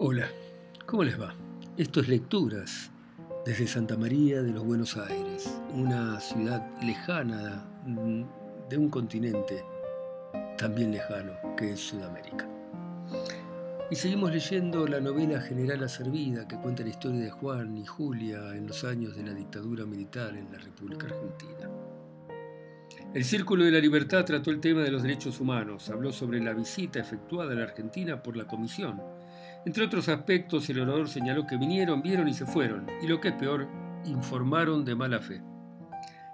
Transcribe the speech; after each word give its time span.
Hola, 0.00 0.28
¿cómo 0.86 1.02
les 1.02 1.20
va? 1.20 1.34
Esto 1.76 1.98
es 1.98 2.08
Lecturas 2.08 2.88
desde 3.44 3.66
Santa 3.66 3.96
María 3.96 4.44
de 4.44 4.52
los 4.52 4.64
Buenos 4.64 4.96
Aires, 4.96 5.60
una 5.74 6.20
ciudad 6.20 6.64
lejana 6.80 7.66
de 8.70 8.78
un 8.78 8.90
continente 8.90 9.64
también 10.56 10.92
lejano 10.92 11.32
que 11.56 11.72
es 11.72 11.80
Sudamérica. 11.80 12.48
Y 13.90 13.96
seguimos 13.96 14.30
leyendo 14.30 14.86
la 14.86 15.00
novela 15.00 15.40
General 15.40 15.82
Acervida 15.82 16.46
que 16.46 16.58
cuenta 16.58 16.84
la 16.84 16.90
historia 16.90 17.20
de 17.20 17.30
Juan 17.32 17.76
y 17.76 17.84
Julia 17.84 18.54
en 18.54 18.68
los 18.68 18.84
años 18.84 19.16
de 19.16 19.24
la 19.24 19.34
dictadura 19.34 19.84
militar 19.84 20.36
en 20.36 20.52
la 20.52 20.58
República 20.58 21.06
Argentina. 21.06 21.68
El 23.14 23.24
Círculo 23.24 23.64
de 23.64 23.72
la 23.72 23.80
Libertad 23.80 24.24
trató 24.24 24.52
el 24.52 24.60
tema 24.60 24.82
de 24.82 24.92
los 24.92 25.02
derechos 25.02 25.40
humanos, 25.40 25.90
habló 25.90 26.12
sobre 26.12 26.38
la 26.40 26.52
visita 26.52 27.00
efectuada 27.00 27.50
a 27.50 27.56
la 27.56 27.64
Argentina 27.64 28.22
por 28.22 28.36
la 28.36 28.46
Comisión. 28.46 29.17
Entre 29.66 29.84
otros 29.84 30.08
aspectos, 30.08 30.68
el 30.70 30.80
orador 30.80 31.08
señaló 31.08 31.46
que 31.46 31.56
vinieron, 31.56 32.02
vieron 32.02 32.28
y 32.28 32.34
se 32.34 32.46
fueron, 32.46 32.86
y 33.02 33.06
lo 33.06 33.20
que 33.20 33.28
es 33.28 33.34
peor, 33.34 33.68
informaron 34.04 34.84
de 34.84 34.94
mala 34.94 35.18
fe. 35.18 35.42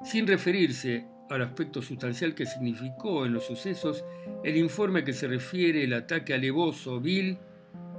Sin 0.05 0.27
referirse 0.27 1.07
al 1.31 1.43
aspecto 1.43 1.81
sustancial 1.81 2.35
que 2.35 2.47
significó 2.47 3.25
en 3.25 3.33
los 3.33 3.47
sucesos, 3.47 4.05
el 4.45 4.57
informe 4.57 5.05
que 5.05 5.13
se 5.13 5.27
refiere 5.27 5.85
el 5.85 5.95
ataque 5.95 6.35
alevoso, 6.35 7.01
vil, 7.01 7.39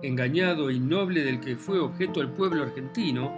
engañado 0.04 0.70
e 0.70 0.76
innoble 0.76 1.24
del 1.24 1.40
que 1.40 1.56
fue 1.56 1.80
objeto 1.80 2.22
el 2.22 2.30
pueblo 2.30 2.64
argentino 2.64 3.34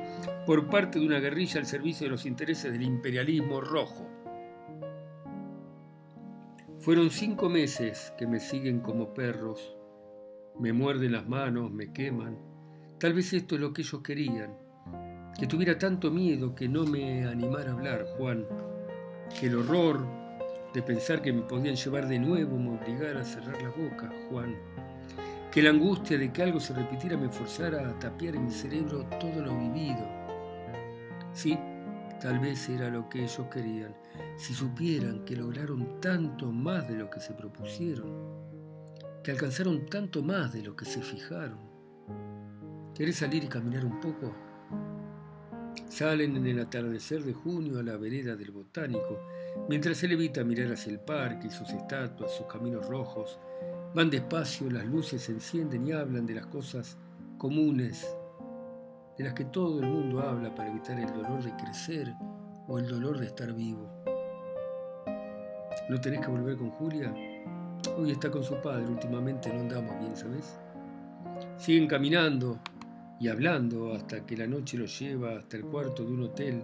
por 0.45 0.69
parte 0.69 0.99
de 0.99 1.05
una 1.05 1.19
guerrilla 1.19 1.59
al 1.59 1.65
servicio 1.65 2.05
de 2.05 2.11
los 2.11 2.25
intereses 2.25 2.71
del 2.71 2.83
imperialismo 2.83 3.61
rojo. 3.61 4.07
Fueron 6.79 7.09
cinco 7.09 7.49
meses 7.49 8.13
que 8.17 8.27
me 8.27 8.39
siguen 8.39 8.79
como 8.79 9.13
perros, 9.13 9.75
me 10.59 10.73
muerden 10.73 11.11
las 11.11 11.27
manos, 11.27 11.71
me 11.71 11.91
queman. 11.91 12.37
Tal 12.99 13.13
vez 13.13 13.33
esto 13.33 13.55
es 13.55 13.61
lo 13.61 13.73
que 13.73 13.81
ellos 13.81 14.01
querían, 14.01 14.57
que 15.37 15.47
tuviera 15.47 15.77
tanto 15.77 16.11
miedo 16.11 16.55
que 16.55 16.67
no 16.67 16.85
me 16.85 17.25
animara 17.25 17.71
a 17.71 17.73
hablar, 17.73 18.05
Juan, 18.17 18.45
que 19.39 19.47
el 19.47 19.55
horror 19.55 20.05
de 20.73 20.81
pensar 20.81 21.21
que 21.21 21.31
me 21.31 21.41
podían 21.41 21.75
llevar 21.75 22.07
de 22.07 22.19
nuevo 22.19 22.57
me 22.57 22.77
obligara 22.77 23.21
a 23.21 23.25
cerrar 23.25 23.61
la 23.61 23.69
boca, 23.69 24.11
Juan, 24.29 24.55
que 25.51 25.61
la 25.61 25.69
angustia 25.69 26.17
de 26.17 26.31
que 26.31 26.43
algo 26.43 26.59
se 26.59 26.73
repitiera 26.73 27.17
me 27.17 27.29
forzara 27.29 27.89
a 27.89 27.99
tapiar 27.99 28.35
en 28.35 28.45
mi 28.45 28.51
cerebro 28.51 29.05
todo 29.19 29.41
lo 29.41 29.57
vivido. 29.57 30.05
Sí, 31.33 31.57
Tal 32.21 32.39
vez 32.39 32.67
era 32.67 32.89
lo 32.89 33.07
que 33.09 33.19
ellos 33.23 33.45
querían, 33.51 33.95
si 34.37 34.55
supieran 34.55 35.23
que 35.23 35.35
lograron 35.35 36.01
tanto 36.01 36.51
más 36.51 36.87
de 36.87 36.95
lo 36.95 37.11
que 37.11 37.19
se 37.19 37.33
propusieron, 37.33 38.46
alcanzaron 39.31 39.85
tanto 39.85 40.21
más 40.23 40.53
de 40.53 40.63
lo 40.63 40.75
que 40.75 40.85
se 40.85 41.01
fijaron. 41.01 41.59
¿Querés 42.93 43.17
salir 43.17 43.43
y 43.43 43.47
caminar 43.47 43.85
un 43.85 43.99
poco? 43.99 44.33
Salen 45.89 46.35
en 46.35 46.47
el 46.47 46.59
atardecer 46.59 47.23
de 47.23 47.33
junio 47.33 47.79
a 47.79 47.83
la 47.83 47.97
vereda 47.97 48.35
del 48.35 48.51
botánico, 48.51 49.19
mientras 49.69 50.03
él 50.03 50.13
evita 50.13 50.43
mirar 50.43 50.71
hacia 50.71 50.91
el 50.91 50.99
parque 50.99 51.47
y 51.47 51.51
sus 51.51 51.69
estatuas, 51.69 52.35
sus 52.35 52.47
caminos 52.47 52.87
rojos. 52.87 53.39
Van 53.93 54.09
despacio, 54.09 54.69
las 54.69 54.85
luces 54.85 55.21
se 55.23 55.31
encienden 55.31 55.87
y 55.87 55.91
hablan 55.91 56.25
de 56.25 56.35
las 56.35 56.47
cosas 56.47 56.97
comunes 57.37 58.07
de 59.17 59.23
las 59.23 59.33
que 59.33 59.45
todo 59.45 59.79
el 59.79 59.87
mundo 59.87 60.21
habla 60.21 60.53
para 60.53 60.69
evitar 60.69 60.99
el 60.99 61.07
dolor 61.07 61.43
de 61.43 61.55
crecer 61.55 62.13
o 62.67 62.77
el 62.77 62.87
dolor 62.87 63.19
de 63.19 63.25
estar 63.27 63.51
vivo. 63.53 63.89
¿No 65.89 65.99
tenés 66.01 66.21
que 66.21 66.27
volver 66.27 66.57
con 66.57 66.69
Julia? 66.71 67.13
Hoy 67.95 68.11
está 68.11 68.29
con 68.29 68.43
su 68.43 68.55
padre, 68.61 68.85
últimamente 68.87 69.53
no 69.53 69.61
andamos 69.61 69.99
bien, 69.99 70.17
¿sabes? 70.17 70.57
Siguen 71.57 71.87
caminando 71.87 72.59
y 73.19 73.27
hablando 73.27 73.93
hasta 73.93 74.25
que 74.25 74.35
la 74.35 74.47
noche 74.47 74.77
los 74.77 74.99
lleva 74.99 75.37
hasta 75.37 75.57
el 75.57 75.65
cuarto 75.65 76.03
de 76.03 76.11
un 76.11 76.23
hotel 76.23 76.63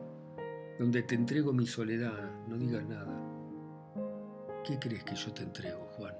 donde 0.79 1.03
te 1.03 1.15
entrego 1.15 1.53
mi 1.53 1.65
soledad, 1.65 2.31
no 2.47 2.57
digas 2.57 2.83
nada. 2.85 3.15
¿Qué 4.63 4.79
crees 4.79 5.03
que 5.03 5.15
yo 5.15 5.31
te 5.33 5.43
entrego, 5.43 5.87
Juan? 5.97 6.13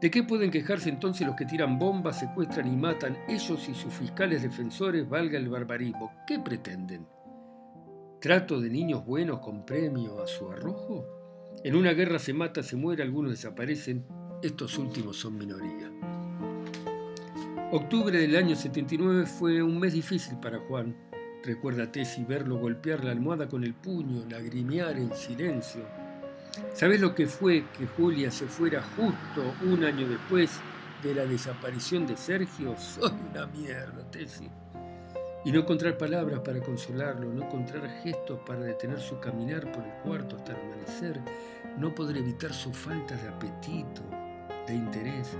¿De 0.00 0.10
qué 0.10 0.22
pueden 0.22 0.50
quejarse 0.50 0.90
entonces 0.90 1.26
los 1.26 1.36
que 1.36 1.46
tiran 1.46 1.78
bombas, 1.78 2.18
secuestran 2.18 2.70
y 2.70 2.76
matan 2.76 3.16
ellos 3.28 3.68
y 3.68 3.74
sus 3.74 3.92
fiscales 3.94 4.42
defensores, 4.42 5.08
valga 5.08 5.38
el 5.38 5.48
barbarismo? 5.48 6.12
¿Qué 6.26 6.38
pretenden? 6.38 7.06
¿Trato 8.20 8.60
de 8.60 8.68
niños 8.68 9.04
buenos 9.06 9.40
con 9.40 9.64
premio 9.64 10.22
a 10.22 10.26
su 10.26 10.50
arrojo? 10.50 11.25
En 11.64 11.74
una 11.74 11.92
guerra 11.92 12.18
se 12.18 12.32
mata, 12.32 12.62
se 12.62 12.76
muere, 12.76 13.02
algunos 13.02 13.32
desaparecen, 13.32 14.04
estos 14.42 14.78
últimos 14.78 15.16
son 15.16 15.38
minoría. 15.38 15.90
Octubre 17.72 18.16
del 18.18 18.36
año 18.36 18.54
79 18.54 19.26
fue 19.26 19.62
un 19.62 19.78
mes 19.78 19.92
difícil 19.92 20.38
para 20.38 20.58
Juan. 20.60 20.96
Recuerda 21.42 21.90
Tesi 21.90 22.24
verlo 22.24 22.58
golpear 22.58 23.04
la 23.04 23.10
almohada 23.10 23.48
con 23.48 23.64
el 23.64 23.74
puño, 23.74 24.24
lagrimear 24.28 24.96
en 24.96 25.12
silencio 25.14 25.84
¿Sabes 26.72 27.00
lo 27.00 27.14
que 27.14 27.26
fue 27.26 27.64
que 27.76 27.86
Julia 27.86 28.30
se 28.30 28.46
fuera 28.46 28.82
justo 28.96 29.54
un 29.62 29.84
año 29.84 30.08
después 30.08 30.60
de 31.02 31.14
la 31.14 31.26
desaparición 31.26 32.06
de 32.06 32.16
Sergio? 32.16 32.76
Soy 32.78 33.12
una 33.30 33.46
mierda, 33.46 34.10
Tessy. 34.10 34.50
Y 35.46 35.52
no 35.52 35.60
encontrar 35.60 35.96
palabras 35.96 36.40
para 36.40 36.60
consolarlo, 36.60 37.32
no 37.32 37.44
encontrar 37.44 37.88
gestos 38.02 38.40
para 38.44 38.62
detener 38.62 38.98
su 38.98 39.20
caminar 39.20 39.70
por 39.70 39.84
el 39.84 39.92
cuarto 40.02 40.34
hasta 40.34 40.50
el 40.50 40.58
amanecer, 40.58 41.20
no 41.78 41.94
poder 41.94 42.16
evitar 42.16 42.52
su 42.52 42.72
falta 42.72 43.14
de 43.14 43.28
apetito, 43.28 44.02
de 44.66 44.74
interés. 44.74 45.36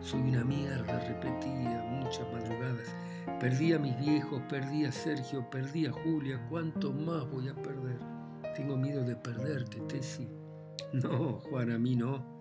Soy 0.00 0.20
una 0.20 0.44
mierda, 0.44 1.00
repetía 1.00 1.84
muchas 1.90 2.32
madrugadas. 2.32 2.94
Perdí 3.40 3.72
a 3.72 3.80
mis 3.80 3.98
viejos, 3.98 4.40
perdí 4.48 4.84
a 4.84 4.92
Sergio, 4.92 5.50
perdí 5.50 5.86
a 5.86 5.90
Julia. 5.90 6.40
¿Cuánto 6.48 6.92
más 6.92 7.28
voy 7.28 7.48
a 7.48 7.54
perder? 7.54 7.98
Tengo 8.54 8.76
miedo 8.76 9.02
de 9.02 9.16
perderte, 9.16 9.80
Tessy. 9.80 10.28
No, 10.92 11.40
Juan, 11.50 11.72
a 11.72 11.78
mí 11.78 11.96
no. 11.96 12.39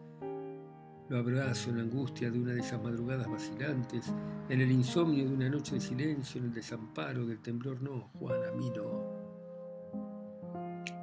Lo 1.10 1.18
abrazo 1.18 1.72
en 1.72 1.78
la 1.78 1.82
angustia 1.82 2.30
de 2.30 2.38
una 2.38 2.54
de 2.54 2.60
esas 2.60 2.80
madrugadas 2.84 3.28
vacilantes, 3.28 4.14
en 4.48 4.62
el 4.62 4.72
insomnio 4.72 5.26
de 5.26 5.34
una 5.34 5.50
noche 5.50 5.74
de 5.74 5.82
silencio, 5.82 6.40
en 6.40 6.46
el 6.46 6.54
desamparo 6.54 7.26
del 7.26 7.40
temblor. 7.40 7.82
No, 7.82 8.12
Juan, 8.20 8.40
a 8.48 8.52
mí 8.52 8.70
no. 8.76 9.18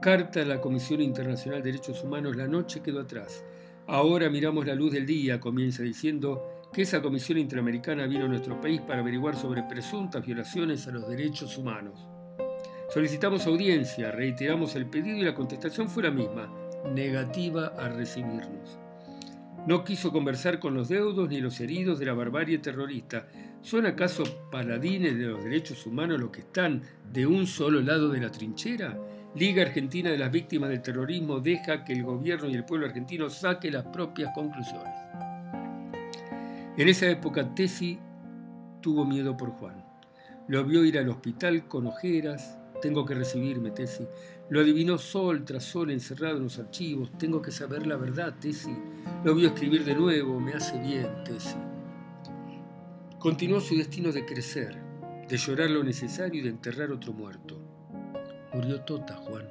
Carta 0.01 0.43
a 0.43 0.45
la 0.45 0.61
Comisión 0.61 1.01
Internacional 1.01 1.61
de 1.61 1.73
Derechos 1.73 2.05
Humanos, 2.05 2.37
la 2.37 2.47
noche 2.47 2.83
quedó 2.83 3.01
atrás. 3.01 3.45
Ahora 3.89 4.31
miramos 4.31 4.65
la 4.65 4.77
luz 4.77 4.93
del 4.93 5.07
día, 5.07 5.41
comienza 5.41 5.83
diciendo 5.83 6.63
que 6.73 6.83
esa 6.83 7.03
Comisión 7.03 7.39
Interamericana 7.39 8.07
vino 8.07 8.27
a 8.27 8.29
nuestro 8.29 8.61
país 8.61 8.81
para 8.83 9.01
averiguar 9.01 9.35
sobre 9.35 9.65
presuntas 9.65 10.25
violaciones 10.25 10.87
a 10.87 10.93
los 10.93 11.09
derechos 11.09 11.59
humanos. 11.59 11.99
Solicitamos 12.95 13.45
audiencia, 13.49 14.13
reiteramos 14.13 14.77
el 14.77 14.87
pedido 14.87 15.17
y 15.17 15.23
la 15.23 15.35
contestación 15.35 15.89
fue 15.89 16.05
la 16.05 16.13
misma 16.13 16.49
negativa 16.95 17.73
a 17.77 17.89
recibirnos. 17.89 18.79
No 19.67 19.83
quiso 19.83 20.13
conversar 20.13 20.61
con 20.61 20.75
los 20.75 20.89
deudos 20.89 21.29
ni 21.29 21.41
los 21.41 21.61
heridos 21.61 21.99
de 21.99 22.07
la 22.07 22.15
barbarie 22.15 22.59
terrorista. 22.59 23.27
¿Son 23.63 23.85
acaso 23.85 24.23
paladines 24.49 25.19
de 25.19 25.27
los 25.27 25.43
derechos 25.43 25.85
humanos 25.87 26.21
los 26.21 26.31
que 26.31 26.43
están 26.43 26.83
de 27.13 27.27
un 27.27 27.49
solo 27.49 27.81
lado 27.81 28.09
de 28.11 28.21
la 28.21 28.31
trinchera? 28.31 28.97
Liga 29.35 29.63
Argentina 29.63 30.09
de 30.09 30.19
las 30.19 30.31
Víctimas 30.31 30.71
del 30.71 30.83
Terrorismo 30.83 31.41
deja 31.41 31.85
que 31.85 31.95
el 31.95 32.05
gobierno 32.05 32.49
y 32.49 32.55
el 32.55 32.65
pueblo 32.65 32.87
argentino 32.87 33.29
saque 33.29 33.73
las 33.73 33.85
propias 33.87 34.33
conclusiones. 34.37 34.95
En 36.77 36.89
esa 36.89 37.11
época 37.11 37.53
Tesi 37.53 37.99
tuvo 38.81 39.05
miedo 39.05 39.37
por 39.37 39.51
Juan. 39.51 39.85
Lo 40.47 40.63
vio 40.63 40.85
ir 40.85 40.97
al 40.97 41.09
hospital 41.09 41.67
con 41.67 41.89
ojeras. 41.89 42.57
Tengo 42.81 43.05
que 43.05 43.15
recibirme, 43.15 43.73
Tesi. 43.73 44.07
Lo 44.49 44.61
adivinó 44.61 44.97
sol 44.97 45.45
tras 45.45 45.65
sol 45.65 45.91
encerrado 45.91 46.37
en 46.37 46.45
los 46.45 46.59
archivos. 46.59 47.11
Tengo 47.19 47.43
que 47.43 47.51
saber 47.51 47.87
la 47.87 47.97
verdad, 47.97 48.37
Tessie. 48.39 48.77
Lo 49.25 49.35
vio 49.35 49.49
escribir 49.49 49.85
de 49.85 49.95
nuevo. 49.95 50.39
Me 50.39 50.53
hace 50.53 50.79
bien, 50.79 51.09
Tessie. 51.25 51.59
Continuó 53.19 53.61
su 53.61 53.77
destino 53.77 54.13
de 54.13 54.25
crecer, 54.25 54.77
de 55.29 55.37
llorar 55.37 55.71
lo 55.71 55.83
necesario 55.83 56.41
y 56.41 56.45
de 56.45 56.51
enterrar 56.51 56.93
otro 56.93 57.13
muerto. 57.13 57.59
Murió 58.55 58.83
Tota, 58.83 59.17
Juan. 59.17 59.49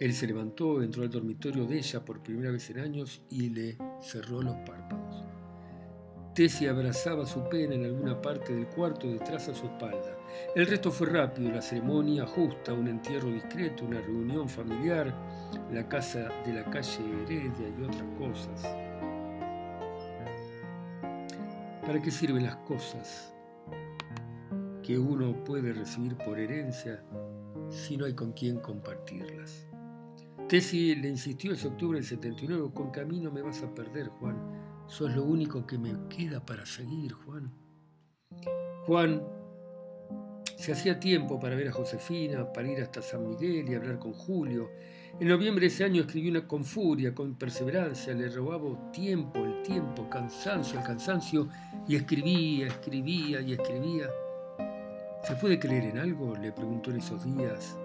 Él 0.00 0.12
se 0.12 0.26
levantó, 0.26 0.82
entró 0.82 1.04
al 1.04 1.10
dormitorio 1.10 1.64
de 1.64 1.78
ella 1.78 2.04
por 2.04 2.24
primera 2.24 2.50
vez 2.50 2.68
en 2.70 2.80
años 2.80 3.22
y 3.30 3.50
le 3.50 3.78
cerró 4.00 4.42
los 4.42 4.56
párpados. 4.66 5.01
Tessie 6.34 6.70
abrazaba 6.70 7.26
su 7.26 7.46
pena 7.50 7.74
en 7.74 7.84
alguna 7.84 8.20
parte 8.20 8.54
del 8.54 8.66
cuarto 8.66 9.06
detrás 9.06 9.48
a 9.50 9.54
su 9.54 9.66
espalda. 9.66 10.16
El 10.54 10.66
resto 10.66 10.90
fue 10.90 11.08
rápido, 11.08 11.50
la 11.50 11.60
ceremonia 11.60 12.26
justa, 12.26 12.72
un 12.72 12.88
entierro 12.88 13.28
discreto, 13.28 13.84
una 13.84 14.00
reunión 14.00 14.48
familiar, 14.48 15.14
la 15.70 15.86
casa 15.86 16.30
de 16.46 16.54
la 16.54 16.64
calle 16.70 17.02
Heredia 17.24 17.68
y 17.78 17.82
otras 17.82 18.04
cosas. 18.18 18.62
¿Para 21.84 22.00
qué 22.00 22.10
sirven 22.10 22.44
las 22.44 22.56
cosas 22.56 23.34
que 24.82 24.98
uno 24.98 25.44
puede 25.44 25.74
recibir 25.74 26.16
por 26.16 26.38
herencia 26.38 27.04
si 27.68 27.98
no 27.98 28.06
hay 28.06 28.14
con 28.14 28.32
quién 28.32 28.58
compartirlas? 28.58 29.66
Tessie 30.48 30.96
le 30.96 31.08
insistió 31.08 31.52
ese 31.52 31.68
octubre 31.68 31.98
del 31.98 32.06
79, 32.06 32.70
con 32.72 32.90
camino 32.90 33.30
me 33.30 33.42
vas 33.42 33.62
a 33.62 33.74
perder, 33.74 34.08
Juan. 34.08 34.51
Sos 34.92 35.16
lo 35.16 35.24
único 35.24 35.66
que 35.66 35.78
me 35.78 35.94
queda 36.14 36.44
para 36.44 36.66
seguir, 36.66 37.12
Juan. 37.12 37.50
Juan 38.84 39.22
se 40.58 40.72
hacía 40.72 41.00
tiempo 41.00 41.40
para 41.40 41.56
ver 41.56 41.68
a 41.68 41.72
Josefina, 41.72 42.52
para 42.52 42.70
ir 42.70 42.78
hasta 42.82 43.00
San 43.00 43.26
Miguel 43.26 43.70
y 43.70 43.74
hablar 43.74 43.98
con 43.98 44.12
Julio. 44.12 44.68
En 45.18 45.28
noviembre 45.28 45.62
de 45.62 45.68
ese 45.68 45.84
año 45.84 46.02
escribió 46.02 46.30
una 46.32 46.46
con 46.46 46.62
furia, 46.62 47.14
con 47.14 47.36
perseverancia, 47.36 48.12
le 48.12 48.28
robaba 48.28 48.92
tiempo, 48.92 49.42
el 49.42 49.62
tiempo, 49.62 50.10
cansancio, 50.10 50.78
el 50.78 50.84
cansancio, 50.84 51.48
y 51.88 51.96
escribía, 51.96 52.66
escribía 52.66 53.40
y 53.40 53.54
escribía. 53.54 54.10
¿Se 55.24 55.36
puede 55.36 55.58
creer 55.58 55.84
en 55.84 55.98
algo? 56.00 56.36
le 56.36 56.52
preguntó 56.52 56.90
en 56.90 56.98
esos 56.98 57.24
días 57.24 57.78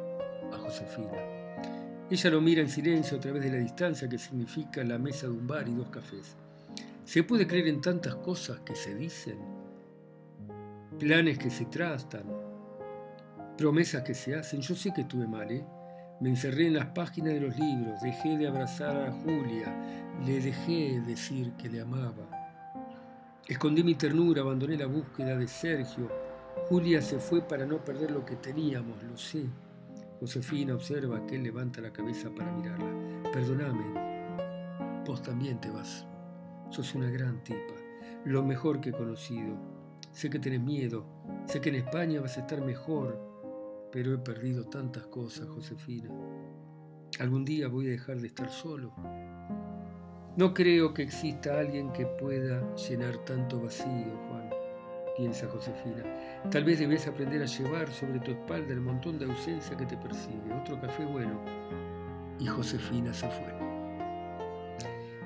a 0.52 0.58
Josefina. 0.58 1.24
Ella 2.12 2.30
lo 2.32 2.42
mira 2.42 2.62
en 2.62 2.70
silencio 2.70 3.16
a 3.16 3.22
través 3.22 3.44
de 3.44 3.52
la 3.52 3.60
distancia 3.60 4.10
que 4.10 4.18
significa 4.18 4.84
la 4.84 4.98
mesa 4.98 5.28
de 5.28 5.32
un 5.32 5.48
bar 5.48 5.70
y 5.70 5.74
dos 5.74 5.88
cafés. 5.88 6.36
¿Se 7.08 7.24
puede 7.24 7.48
creer 7.48 7.70
en 7.70 7.80
tantas 7.80 8.16
cosas 8.16 8.60
que 8.66 8.76
se 8.76 8.94
dicen? 8.94 9.40
Planes 11.00 11.40
que 11.40 11.50
se 11.50 11.64
tratan, 11.64 12.26
promesas 13.58 14.04
que 14.04 14.14
se 14.14 14.36
hacen. 14.36 14.60
Yo 14.60 14.76
sé 14.76 14.92
que 14.94 15.04
estuve 15.04 15.26
mal, 15.26 15.50
¿eh? 15.50 15.66
Me 16.20 16.28
encerré 16.28 16.68
en 16.68 16.74
las 16.74 16.88
páginas 16.88 17.34
de 17.34 17.40
los 17.40 17.58
libros, 17.58 18.02
dejé 18.02 18.38
de 18.38 18.50
abrazar 18.50 18.98
a 19.08 19.12
Julia, 19.24 19.74
le 20.26 20.42
dejé 20.42 21.00
decir 21.00 21.54
que 21.54 21.70
le 21.70 21.80
amaba. 21.80 22.28
Escondí 23.48 23.84
mi 23.86 23.96
ternura, 23.96 24.42
abandoné 24.42 24.76
la 24.76 24.88
búsqueda 24.88 25.38
de 25.38 25.48
Sergio, 25.48 26.12
Julia 26.68 27.02
se 27.02 27.20
fue 27.20 27.40
para 27.40 27.66
no 27.66 27.78
perder 27.86 28.12
lo 28.12 28.26
que 28.26 28.36
teníamos, 28.36 29.02
lo 29.04 29.16
sé. 29.16 29.46
Josefina 30.20 30.76
observa 30.76 31.26
que 31.26 31.36
él 31.36 31.44
levanta 31.44 31.80
la 31.80 31.94
cabeza 31.94 32.30
para 32.36 32.52
mirarla. 32.52 33.32
Perdóname, 33.32 35.04
vos 35.06 35.22
también 35.22 35.62
te 35.62 35.70
vas. 35.70 36.06
Sos 36.70 36.96
una 36.96 37.10
gran 37.10 37.44
tipa, 37.44 37.74
lo 38.26 38.44
mejor 38.44 38.82
que 38.82 38.90
he 38.90 38.94
conocido. 38.94 39.56
Sé 40.12 40.30
que 40.30 40.40
tenés 40.40 40.62
miedo, 40.62 41.06
sé 41.46 41.62
que 41.62 41.70
en 41.70 41.76
España 41.76 42.22
vas 42.22 42.38
a 42.38 42.42
estar 42.42 42.62
mejor, 42.62 43.90
pero 43.92 44.14
he 44.14 44.18
perdido 44.18 44.66
tantas 44.66 45.08
cosas, 45.08 45.48
Josefina. 45.48 46.10
Algún 47.20 47.46
día 47.46 47.68
voy 47.68 47.88
a 47.88 47.92
dejar 47.92 48.20
de 48.20 48.28
estar 48.28 48.50
solo. 48.50 48.94
No 50.36 50.54
creo 50.54 50.94
que 50.94 51.04
exista 51.04 51.60
alguien 51.60 51.92
que 51.94 52.06
pueda 52.06 52.76
llenar 52.76 53.18
tanto 53.26 53.62
vacío, 53.62 54.18
Juan 54.30 54.48
piensa 55.18 55.48
Josefina. 55.48 56.04
Tal 56.52 56.64
vez 56.64 56.80
debes 56.80 57.08
aprender 57.08 57.42
a 57.42 57.46
llevar 57.46 57.92
sobre 57.92 58.20
tu 58.20 58.32
espalda 58.32 58.74
el 58.74 58.82
montón 58.82 59.18
de 59.18 59.26
ausencia 59.26 59.76
que 59.76 59.86
te 59.86 59.98
persigue. 59.98 60.54
Otro 60.62 60.80
café 60.80 61.04
bueno. 61.06 61.42
Y 62.40 62.46
Josefina 62.46 63.14
se 63.14 63.28
fue. 63.28 63.67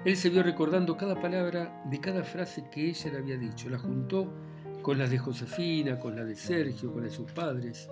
Él 0.03 0.17
se 0.17 0.31
vio 0.31 0.41
recordando 0.41 0.97
cada 0.97 1.19
palabra 1.19 1.83
de 1.85 1.99
cada 1.99 2.23
frase 2.23 2.65
que 2.71 2.89
ella 2.89 3.11
le 3.11 3.17
había 3.19 3.37
dicho. 3.37 3.69
La 3.69 3.77
juntó 3.77 4.33
con 4.81 4.97
las 4.97 5.11
de 5.11 5.19
Josefina, 5.19 5.99
con 5.99 6.15
la 6.15 6.23
de 6.23 6.35
Sergio, 6.35 6.91
con 6.91 7.01
la 7.01 7.07
de 7.07 7.13
sus 7.13 7.31
padres. 7.31 7.87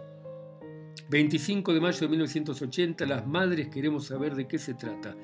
25 1.10 1.72
de 1.72 1.80
mayo 1.80 2.00
de 2.00 2.08
1980, 2.08 3.06
las 3.06 3.28
madres 3.28 3.70
queremos 3.70 4.08
saber 4.08 4.34
de 4.34 4.48
qué 4.48 4.58
se 4.58 4.74
trata. 4.74 5.16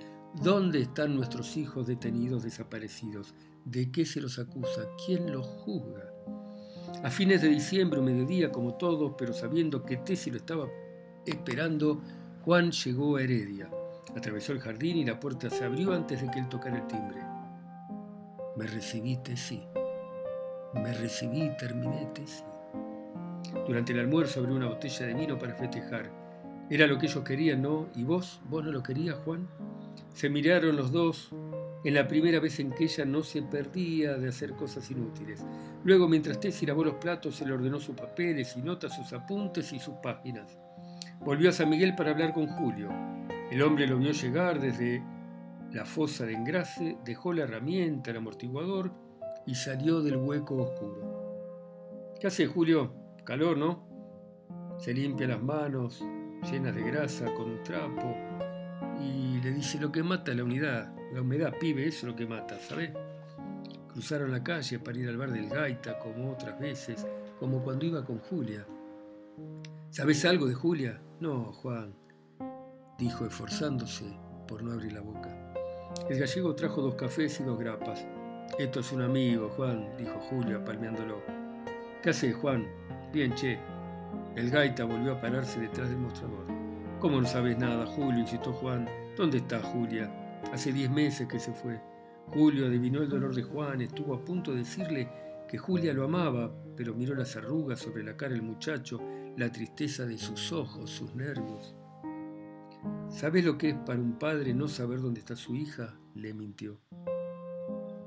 ¿Dónde 0.43 0.81
están 0.81 1.15
nuestros 1.15 1.57
hijos 1.57 1.87
detenidos 1.87 2.43
desaparecidos? 2.43 3.33
¿De 3.63 3.91
qué 3.91 4.05
se 4.05 4.21
los 4.21 4.37
acusa? 4.37 4.87
¿Quién 5.05 5.31
los 5.31 5.47
juzga? 5.47 6.11
A 7.03 7.09
fines 7.09 7.41
de 7.41 7.49
diciembre, 7.49 7.99
mediodía, 7.99 8.51
como 8.51 8.75
todos, 8.75 9.13
pero 9.17 9.33
sabiendo 9.33 9.83
que 9.83 9.97
Tessie 9.97 10.31
lo 10.31 10.37
estaba 10.37 10.67
esperando, 11.25 12.01
Juan 12.43 12.71
llegó 12.71 13.17
a 13.17 13.23
Heredia. 13.23 13.69
Atravesó 14.15 14.53
el 14.53 14.59
jardín 14.59 14.97
y 14.97 15.05
la 15.05 15.19
puerta 15.19 15.49
se 15.49 15.65
abrió 15.65 15.93
antes 15.93 16.21
de 16.21 16.31
que 16.31 16.39
él 16.39 16.47
tocara 16.47 16.77
el 16.77 16.87
timbre. 16.87 17.21
Me 18.55 18.65
recibí, 18.65 19.17
Tessie. 19.17 19.67
Me 20.73 20.93
recibí, 20.93 21.51
terminé, 21.57 22.05
Tessie. 22.13 22.45
Durante 23.67 23.93
el 23.93 23.99
almuerzo 23.99 24.39
abrió 24.39 24.55
una 24.55 24.67
botella 24.67 25.05
de 25.07 25.13
vino 25.13 25.37
para 25.37 25.55
festejar. 25.55 26.09
Era 26.69 26.87
lo 26.87 26.97
que 26.97 27.07
ellos 27.07 27.23
querían, 27.23 27.61
¿no? 27.61 27.89
¿Y 27.95 28.03
vos? 28.03 28.41
¿Vos 28.49 28.63
no 28.63 28.71
lo 28.71 28.81
querías, 28.81 29.17
Juan? 29.25 29.47
Se 30.13 30.29
miraron 30.29 30.77
los 30.77 30.91
dos, 30.91 31.29
en 31.83 31.93
la 31.93 32.07
primera 32.07 32.39
vez 32.39 32.59
en 32.59 32.71
que 32.71 32.85
ella 32.85 33.05
no 33.05 33.21
se 33.21 33.43
perdía 33.43 34.15
de 34.17 34.29
hacer 34.29 34.53
cosas 34.53 34.89
inútiles. 34.89 35.45
Luego, 35.83 36.07
mientras 36.07 36.39
Tessie 36.39 36.67
lavó 36.67 36.83
los 36.83 36.95
platos, 36.95 37.35
se 37.35 37.45
le 37.45 37.53
ordenó 37.53 37.79
sus 37.79 37.95
papeles 37.95 38.55
y 38.57 38.61
notas, 38.61 38.95
sus 38.95 39.13
apuntes 39.13 39.71
y 39.73 39.79
sus 39.79 39.95
páginas. 39.95 40.57
Volvió 41.19 41.49
a 41.49 41.53
San 41.53 41.69
Miguel 41.69 41.95
para 41.95 42.11
hablar 42.11 42.33
con 42.33 42.47
Julio. 42.47 42.89
El 43.51 43.61
hombre 43.61 43.87
lo 43.87 43.97
vio 43.97 44.11
llegar 44.11 44.59
desde 44.59 45.03
la 45.71 45.85
fosa 45.85 46.25
de 46.25 46.33
engrase, 46.33 46.97
dejó 47.05 47.31
la 47.33 47.43
herramienta, 47.43 48.11
el 48.11 48.17
amortiguador 48.17 48.91
y 49.45 49.53
salió 49.53 50.01
del 50.01 50.17
hueco 50.17 50.55
oscuro. 50.55 52.15
¿Qué 52.19 52.27
hace 52.27 52.47
Julio? 52.47 52.93
Calor, 53.23 53.57
¿no? 53.57 54.75
Se 54.79 54.93
limpia 54.93 55.27
las 55.27 55.41
manos 55.41 56.03
llenas 56.49 56.75
de 56.75 56.83
grasa 56.83 57.33
con 57.33 57.51
un 57.51 57.63
trapo 57.63 58.15
y 59.01 59.39
le 59.41 59.51
dice 59.51 59.79
lo 59.79 59.91
que 59.91 60.03
mata 60.03 60.33
la 60.33 60.43
unidad, 60.43 60.93
la 61.13 61.21
humedad, 61.21 61.53
pibe, 61.59 61.87
eso 61.87 62.07
es 62.07 62.13
lo 62.13 62.15
que 62.15 62.25
mata, 62.25 62.57
¿sabes? 62.59 62.91
Cruzaron 63.91 64.31
la 64.31 64.43
calle 64.43 64.79
para 64.79 64.97
ir 64.97 65.07
al 65.07 65.17
bar 65.17 65.31
del 65.31 65.49
Gaita, 65.49 65.99
como 65.99 66.31
otras 66.31 66.59
veces, 66.59 67.05
como 67.39 67.63
cuando 67.63 67.85
iba 67.85 68.03
con 68.03 68.19
Julia. 68.19 68.65
¿Sabes 69.89 70.25
algo 70.25 70.47
de 70.47 70.53
Julia? 70.53 70.99
No, 71.19 71.53
Juan, 71.53 71.95
dijo 72.97 73.25
esforzándose 73.25 74.05
por 74.47 74.63
no 74.63 74.73
abrir 74.73 74.93
la 74.93 75.01
boca. 75.01 75.29
El 76.09 76.19
gallego 76.19 76.55
trajo 76.55 76.81
dos 76.81 76.95
cafés 76.95 77.39
y 77.39 77.43
dos 77.43 77.59
grapas. 77.59 78.05
Esto 78.59 78.79
es 78.79 78.91
un 78.91 79.01
amigo, 79.01 79.49
Juan, 79.49 79.89
dijo 79.97 80.19
Julia, 80.29 80.63
palmeándolo. 80.63 81.21
¿Qué 82.01 82.11
haces, 82.11 82.35
Juan? 82.35 82.67
Bien, 83.11 83.33
che. 83.33 83.59
El 84.35 84.49
gaita 84.49 84.85
volvió 84.85 85.13
a 85.13 85.21
pararse 85.21 85.59
detrás 85.59 85.89
del 85.89 85.97
mostrador. 85.97 86.45
¿Cómo 86.99 87.19
no 87.19 87.27
sabes 87.27 87.57
nada, 87.57 87.85
Julio? 87.85 88.19
insistió 88.19 88.53
Juan. 88.53 88.87
¿Dónde 89.17 89.37
está 89.37 89.59
Julia? 89.61 90.09
Hace 90.53 90.71
diez 90.71 90.89
meses 90.89 91.27
que 91.27 91.39
se 91.39 91.53
fue. 91.53 91.81
Julio 92.27 92.67
adivinó 92.67 93.01
el 93.01 93.09
dolor 93.09 93.35
de 93.35 93.43
Juan, 93.43 93.81
estuvo 93.81 94.13
a 94.13 94.23
punto 94.23 94.51
de 94.51 94.59
decirle 94.59 95.09
que 95.47 95.57
Julia 95.57 95.93
lo 95.93 96.05
amaba, 96.05 96.51
pero 96.75 96.93
miró 96.93 97.15
las 97.15 97.35
arrugas 97.35 97.79
sobre 97.79 98.03
la 98.03 98.17
cara 98.17 98.33
del 98.33 98.41
muchacho, 98.41 98.99
la 99.37 99.51
tristeza 99.51 100.05
de 100.05 100.17
sus 100.17 100.51
ojos, 100.51 100.89
sus 100.89 101.13
nervios. 101.15 101.75
¿Sabes 103.15 103.45
lo 103.45 103.57
que 103.57 103.69
es 103.69 103.75
para 103.75 103.97
un 103.97 104.19
padre 104.19 104.53
no 104.53 104.67
saber 104.67 104.99
dónde 104.99 105.21
está 105.21 105.37
su 105.37 105.55
hija? 105.55 105.95
le 106.15 106.33
mintió. 106.33 106.81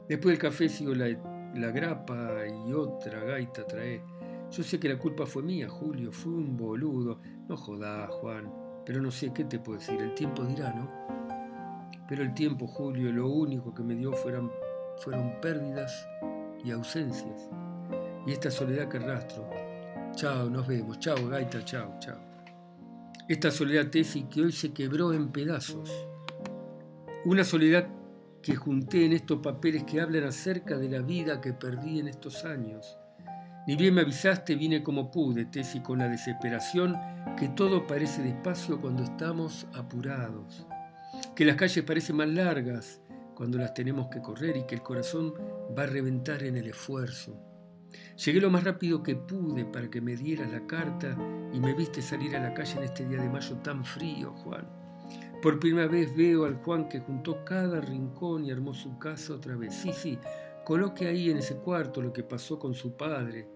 Después 0.06 0.34
del 0.34 0.38
café 0.38 0.68
siguió 0.68 0.94
la, 0.94 1.70
grapa 1.70 2.46
y 2.46 2.74
otra 2.74 3.24
gaita 3.24 3.66
trae. 3.66 4.02
Yo 4.50 4.62
sé 4.62 4.78
que 4.78 4.90
la 4.90 4.98
culpa 4.98 5.24
fue 5.24 5.42
mía, 5.42 5.66
Julio, 5.66 6.12
fui 6.12 6.34
un 6.34 6.58
boludo. 6.58 7.20
No 7.48 7.56
jodás, 7.56 8.10
Juan, 8.10 8.52
pero 8.84 9.00
no 9.00 9.10
sé 9.10 9.32
qué 9.32 9.44
te 9.44 9.58
puedo 9.58 9.78
decir, 9.78 9.98
el 9.98 10.14
tiempo 10.14 10.44
dirá, 10.44 10.74
¿no? 10.74 10.90
Pero 12.06 12.22
el 12.22 12.34
tiempo, 12.34 12.66
Julio, 12.66 13.10
lo 13.10 13.28
único 13.30 13.72
que 13.72 13.82
me 13.82 13.94
dio 13.94 14.12
fueron, 14.12 14.52
fueron 14.98 15.40
pérdidas 15.40 16.06
y 16.62 16.70
ausencias. 16.70 17.48
Y 18.26 18.32
esta 18.32 18.50
soledad 18.50 18.90
que 18.90 18.98
rastro. 18.98 19.48
Chao, 20.14 20.50
nos 20.50 20.66
vemos. 20.66 20.98
Chao, 20.98 21.16
gaita, 21.28 21.64
chao, 21.64 21.96
chao. 21.98 22.27
Esta 23.28 23.50
soledad 23.50 23.90
Tefi 23.90 24.24
que 24.24 24.42
hoy 24.42 24.52
se 24.52 24.72
quebró 24.72 25.12
en 25.12 25.30
pedazos. 25.30 25.90
Una 27.24 27.44
soledad 27.44 27.88
que 28.42 28.56
junté 28.56 29.04
en 29.04 29.12
estos 29.12 29.40
papeles 29.40 29.84
que 29.84 30.00
hablan 30.00 30.24
acerca 30.24 30.78
de 30.78 30.88
la 30.88 31.00
vida 31.00 31.40
que 31.40 31.52
perdí 31.52 31.98
en 31.98 32.08
estos 32.08 32.44
años. 32.44 32.96
Ni 33.66 33.76
bien 33.76 33.94
me 33.94 34.00
avisaste, 34.00 34.54
vine 34.54 34.82
como 34.82 35.10
pude, 35.10 35.44
Tesi, 35.44 35.80
con 35.80 35.98
la 35.98 36.08
desesperación 36.08 36.96
que 37.36 37.48
todo 37.48 37.86
parece 37.86 38.22
despacio 38.22 38.80
cuando 38.80 39.02
estamos 39.02 39.66
apurados 39.74 40.66
que 41.34 41.44
las 41.44 41.56
calles 41.56 41.84
parecen 41.84 42.16
más 42.16 42.28
largas 42.28 43.00
cuando 43.34 43.58
las 43.58 43.72
tenemos 43.72 44.08
que 44.08 44.20
correr 44.20 44.56
y 44.56 44.66
que 44.66 44.74
el 44.74 44.82
corazón 44.82 45.32
va 45.76 45.84
a 45.84 45.86
reventar 45.86 46.42
en 46.42 46.56
el 46.56 46.66
esfuerzo. 46.66 47.40
Llegué 48.24 48.40
lo 48.40 48.50
más 48.50 48.64
rápido 48.64 49.02
que 49.02 49.16
pude 49.16 49.64
para 49.64 49.88
que 49.88 50.00
me 50.00 50.16
dieras 50.16 50.50
la 50.52 50.66
carta 50.66 51.16
y 51.52 51.60
me 51.60 51.74
viste 51.74 52.02
salir 52.02 52.36
a 52.36 52.42
la 52.42 52.54
calle 52.54 52.78
en 52.78 52.84
este 52.84 53.06
día 53.06 53.22
de 53.22 53.28
mayo 53.28 53.56
tan 53.58 53.84
frío, 53.84 54.32
Juan. 54.32 54.68
Por 55.42 55.60
primera 55.60 55.86
vez 55.86 56.14
veo 56.16 56.44
al 56.44 56.56
Juan 56.56 56.88
que 56.88 57.00
juntó 57.00 57.44
cada 57.44 57.80
rincón 57.80 58.44
y 58.44 58.50
armó 58.50 58.74
su 58.74 58.98
casa 58.98 59.34
otra 59.34 59.56
vez. 59.56 59.74
Sí, 59.74 59.92
sí, 59.92 60.18
coloque 60.64 61.06
ahí 61.06 61.30
en 61.30 61.38
ese 61.38 61.56
cuarto 61.56 62.02
lo 62.02 62.12
que 62.12 62.24
pasó 62.24 62.58
con 62.58 62.74
su 62.74 62.96
padre. 62.96 63.48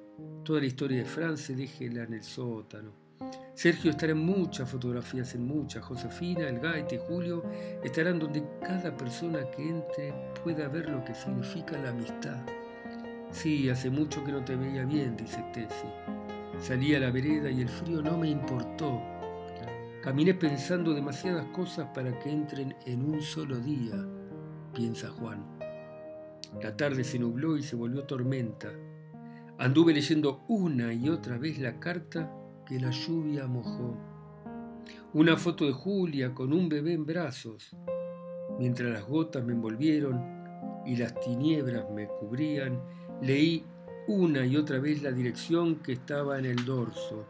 Toda 0.45 0.61
la 0.61 0.67
historia 0.67 0.99
de 0.99 1.05
France, 1.05 1.55
déjela 1.55 2.05
en 2.05 2.15
el 2.15 2.23
sótano. 2.23 2.93
Sergio 3.55 3.91
estará 3.91 4.13
en 4.13 4.19
muchas 4.19 4.71
fotografías, 4.71 5.35
en 5.35 5.45
muchas. 5.47 5.85
Josefina, 5.85 6.49
El 6.49 6.61
Gaite 6.61 6.97
y 6.97 6.99
Julio 6.99 7.45
estarán 7.83 8.19
donde 8.19 8.43
cada 8.61 8.97
persona 8.97 9.41
que 9.51 9.69
entre 9.69 10.15
pueda 10.43 10.69
ver 10.69 10.89
lo 10.89 11.05
que 11.05 11.15
significa 11.15 11.77
la 11.79 11.91
amistad. 11.91 12.43
Sí, 13.33 13.71
hace 13.71 13.89
mucho 13.89 14.23
que 14.23 14.31
no 14.31 14.45
te 14.45 14.55
veía 14.55 14.85
bien, 14.85 15.17
dice 15.17 15.43
Tessie. 15.53 15.91
Salí 16.61 16.95
a 16.95 17.01
la 17.01 17.11
vereda 17.11 17.51
y 17.51 17.63
el 17.63 17.69
frío 17.69 18.03
no 18.03 18.17
me 18.19 18.29
importó. 18.29 19.01
Caminé 20.03 20.35
pensando 20.35 20.93
demasiadas 20.93 21.47
cosas 21.47 21.89
para 21.95 22.17
que 22.19 22.31
entren 22.31 22.77
en 22.87 23.03
un 23.05 23.23
solo 23.23 23.59
día, 23.59 23.95
piensa 24.75 25.09
Juan. 25.09 25.45
La 26.61 26.77
tarde 26.77 27.05
se 27.05 27.19
nubló 27.19 27.57
y 27.57 27.63
se 27.63 27.75
volvió 27.75 28.05
tormenta. 28.05 28.69
Anduve 29.59 29.95
leyendo 29.95 30.45
una 30.49 30.93
y 30.93 31.09
otra 31.09 31.39
vez 31.39 31.59
la 31.59 31.81
carta 31.81 32.31
que 32.67 32.79
la 32.79 32.91
lluvia 32.91 33.47
mojó. 33.47 33.97
Una 35.15 35.37
foto 35.37 35.65
de 35.65 35.73
Julia 35.73 36.35
con 36.35 36.53
un 36.53 36.69
bebé 36.69 36.93
en 36.93 37.07
brazos. 37.07 37.75
Mientras 38.59 38.91
las 38.91 39.07
gotas 39.07 39.45
me 39.45 39.53
envolvieron 39.53 40.21
y 40.85 40.97
las 40.97 41.19
tinieblas 41.21 41.89
me 41.91 42.09
cubrían, 42.09 42.81
leí 43.23 43.65
una 44.09 44.45
y 44.45 44.57
otra 44.57 44.81
vez 44.81 45.03
la 45.03 45.13
dirección 45.13 45.77
que 45.77 45.93
estaba 45.93 46.39
en 46.39 46.45
el 46.45 46.65
dorso. 46.65 47.25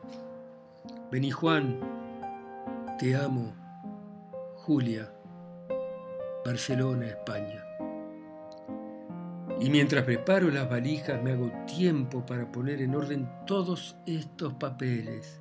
Vení 1.11 1.31
Juan, 1.31 1.79
te 2.99 3.15
amo, 3.15 3.55
Julia, 4.57 5.13
Barcelona, 6.45 7.09
España. 7.09 7.63
Y 9.61 9.69
mientras 9.69 10.05
preparo 10.05 10.51
las 10.51 10.69
valijas 10.69 11.23
me 11.23 11.33
hago 11.33 11.53
tiempo 11.67 12.25
para 12.25 12.51
poner 12.51 12.81
en 12.81 12.95
orden 12.95 13.29
todos 13.47 13.97
estos 14.07 14.55
papeles. 14.55 15.41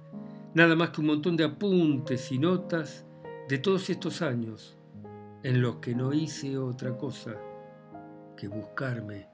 Nada 0.54 0.76
más 0.76 0.90
que 0.90 1.00
un 1.00 1.08
montón 1.08 1.38
de 1.38 1.46
apuntes 1.46 2.30
y 2.32 2.38
notas 2.38 3.06
de 3.48 3.58
todos 3.58 3.90
estos 3.90 4.22
años 4.22 4.78
en 5.44 5.62
los 5.62 5.78
que 5.78 5.96
no 5.96 6.14
hice 6.14 6.58
otra 6.58 6.98
cosa 6.98 7.36
que 8.36 8.50
buscarme 8.50 9.31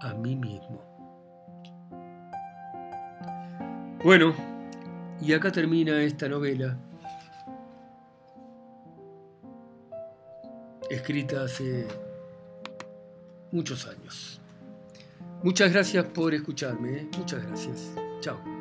a 0.00 0.14
mí 0.14 0.36
mismo. 0.36 0.82
Bueno, 4.04 4.34
y 5.20 5.32
acá 5.32 5.50
termina 5.50 6.00
esta 6.02 6.28
novela, 6.28 6.76
escrita 10.88 11.42
hace 11.42 11.86
muchos 13.50 13.86
años. 13.86 14.40
Muchas 15.42 15.72
gracias 15.72 16.04
por 16.06 16.34
escucharme, 16.34 16.98
¿eh? 16.98 17.08
muchas 17.16 17.44
gracias. 17.46 17.92
Chao. 18.20 18.57